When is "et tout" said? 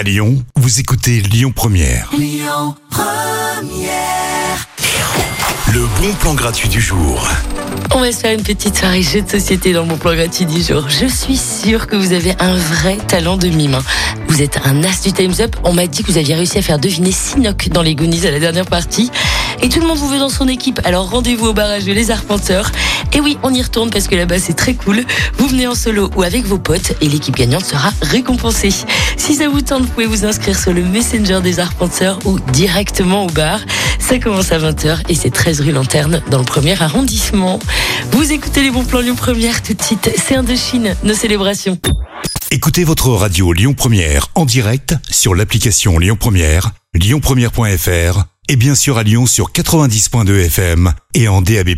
19.62-19.80